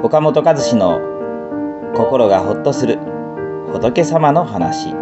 [0.00, 1.00] 岡本和志の
[1.96, 2.98] 心がほっとする
[3.72, 4.94] 仏様の話。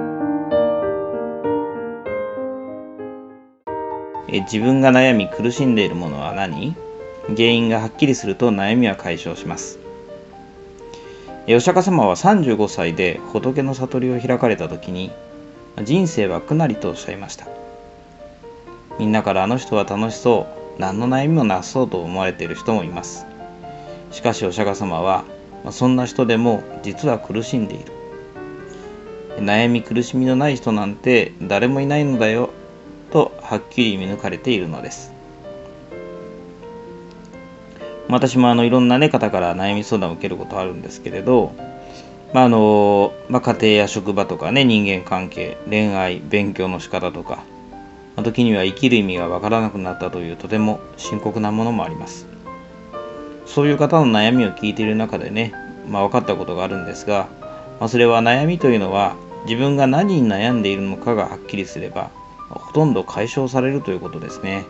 [4.28, 6.74] え自分が悩み苦しんでいるものは何？
[7.28, 9.78] 原因がはっきりすると悩みは解消します。
[11.46, 15.12] お釈迦様は35歳で仏の悟りを開かれた時に
[15.84, 17.46] 人生は苦なりとおっしゃいました。
[18.98, 20.46] みんなからあの人は楽しそ
[20.78, 23.26] う何の悩みもなそうと思われている人もいます。
[24.10, 25.24] しかしお釈迦様は
[25.70, 27.92] そんな人でも実は苦しんでいる。
[29.38, 32.50] 悩み苦しみのない人なんて誰もいないのだよ
[33.10, 35.12] とはっきり見抜かれているのです。
[38.08, 41.52] 私もあのいろんな、ね、方から悩み相談を受けることあるんですけれど、
[42.32, 47.42] まああのまあ、家庭や職場とかね人間関係恋愛勉強の仕方とか、
[48.22, 52.35] 時には生きる意味がわからなくなったというとても深刻なものもあります。
[53.46, 55.52] そういう方の悩みを聞いている中でね、
[55.88, 57.28] まあ、分かったことがあるんですが、
[57.80, 62.10] まあ、それは悩みというのは自分が何に悩んでいるのかがはっきりすれば
[62.48, 64.66] ほとんど解消されるということですね。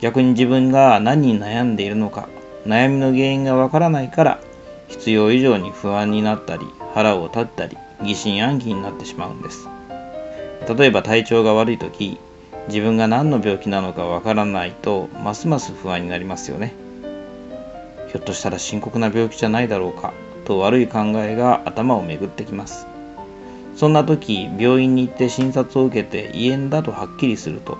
[0.00, 2.28] 逆に自分が何に悩んでいるのか、
[2.66, 4.40] 悩みの原因がわからないから、
[4.88, 9.68] 必要以上に不安になったり、腹を立ったり、疑心暗鬼になってしまうんです。
[10.76, 12.18] 例えば体調が悪い時、
[12.68, 16.74] 自分が何の病気なのかわからないと、ますます不安になりますよね。
[18.14, 20.12] ひょっとしたら深刻な病気じゃないだろうか、
[20.44, 22.86] と悪い考えが頭を巡ってきます。
[23.74, 27.76] そんな時、病院に行って診察を受けて胃炎だとはっきりすると、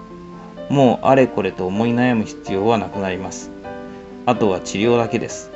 [0.69, 3.53] もうあれこれと思い悩む必要はなくなります。
[4.27, 5.53] あとは治療だけです。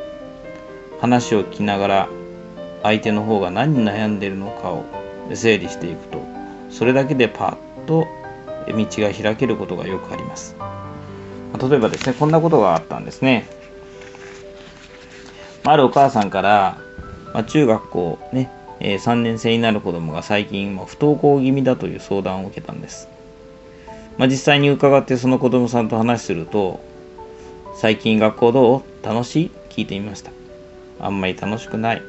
[1.00, 2.08] 話を聞きながら、
[2.84, 4.84] 相手の方が何に悩んでいるのかを
[5.34, 6.22] 整理していくと、
[6.70, 8.06] それだけでパッと
[8.68, 10.54] 道が開けることがよくあります。
[11.68, 13.57] 例えばですね、こんなことがあったんですね。
[15.70, 16.78] あるお母さんから、
[17.34, 18.50] まあ、中学校ね、
[18.80, 23.08] えー、3年生になる子供が最近、まあ、不登校気味だという相談を受けたんです。
[24.16, 26.80] まあ、実際に伺ってその子供さんと話すると、
[27.76, 28.82] 最近学校どう？
[29.04, 29.50] 楽しい？
[29.68, 30.32] 聞いてみました。
[31.00, 32.02] あんまり楽しくない。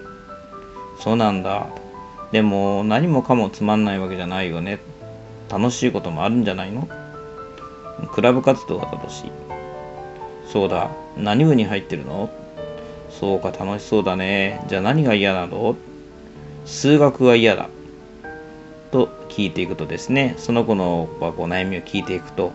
[1.00, 1.68] そうなんだ。
[2.32, 4.80] でも何もかもつまんないわけじゃないよね。
[5.50, 6.88] 楽しいこともあるんじゃないの？
[8.14, 9.32] クラブ活動は楽しい。
[10.48, 10.90] そうだ。
[11.18, 12.32] 何部に入ってるの？
[13.20, 14.64] そうか楽しそうだね。
[14.70, 15.76] じゃあ何が嫌なの？
[16.66, 17.70] 数学が嫌だ。
[18.92, 22.54] と聞いていくとですねその子のこう悩みを聞いていくと、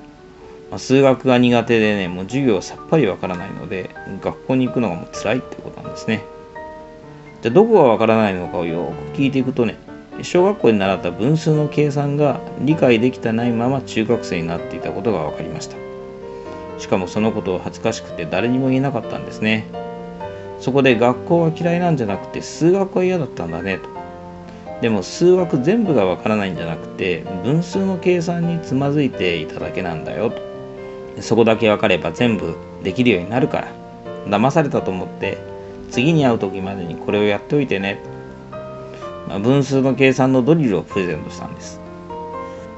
[0.71, 6.25] まあ、数学が苦手でねもう授業はさっぱりわからないので学校に行くのがもう辛いってことなんですね。
[7.43, 9.77] じゃあどこがわからないのかをよく聞いていくとね
[10.23, 15.77] 小学校に習った分数の計算が理解できてないまま中学生になっていたことが分かりました。
[16.79, 19.84] しかもそのことを恥ずかしくて誰にも言えなかったんですね。
[20.65, 23.91] そこで学校は嫌いなんじゃなくて数学は嫌だったんだねと。
[24.81, 31.21] でも数学全部がわからないんじゃなくて分数の計算につまずいていただけなんだよと。
[31.21, 33.73] そこだけ分かれば全部できるようになるから。
[34.27, 35.37] 騙されたと思って
[35.91, 37.99] 次に会う時までにこれをやっておいてね、
[39.29, 41.79] ま、分数の計算のドリルをプレゼントしたんです。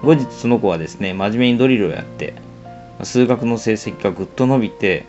[0.03, 2.35] 後日その子はですね真面目にドリルをやって
[3.05, 5.07] 数学の成績がぐっと伸びて、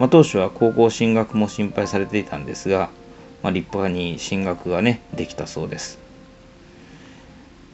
[0.00, 2.90] まあ、当初は高校進学も心配されていたんですが
[3.42, 5.98] まあ、立派に進学がねできたそうです。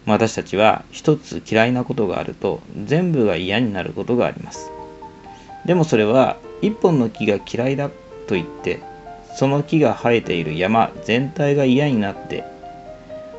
[0.07, 4.71] 私たちは一つ嫌いなことがあると全部が嫌になることがあります。
[5.65, 7.89] でもそれは一本の木が嫌いだ
[8.29, 8.81] と言って
[9.35, 12.45] その木が生えている山全体が嫌になって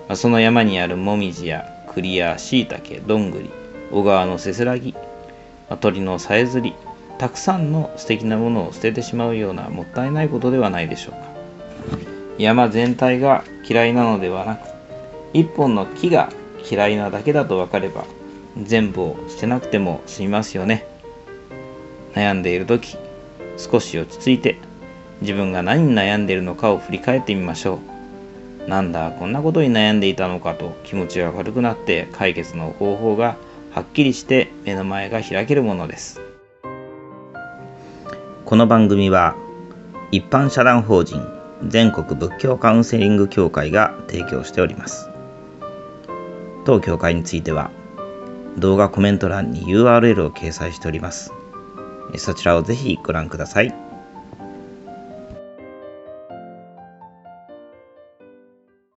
[0.10, 3.50] まその山にあるもみじや栗やしいたけどんぐり
[3.92, 4.94] 小川のせせらぎ
[5.80, 6.76] 鳥のさえずり
[7.18, 11.28] たくさんの素敵なものを捨ててしまうようなもったいないことではないでしょうか。
[12.38, 14.68] 山全体が嫌いなのではなく
[15.34, 16.30] 一本の木が
[16.70, 18.06] 嫌いなだけだと分かれば
[18.62, 20.86] 全部を捨てなくても済みますよね。
[22.14, 22.98] 悩んでいる時
[23.58, 24.58] 少し落ち着いて
[25.22, 27.80] 自分が何に悩んでいるのかを振り返ってみましょ
[28.66, 28.70] う。
[28.70, 33.38] なんだこんなことに悩んでいたのかと気持ちが軽くなって解決の方法が
[33.72, 36.22] はっきりして目の前が開けるものです。
[38.48, 39.36] この番組は
[40.10, 41.22] 一般社団法人
[41.68, 45.10] 全国仏教カウンセリング協会が提供しております。
[46.64, 47.72] 当協会については
[48.58, 51.34] 動画コメント欄に URL を掲載しております。
[52.16, 53.87] そちらをぜひご覧ください。